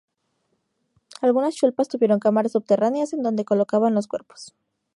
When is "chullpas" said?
1.53-1.87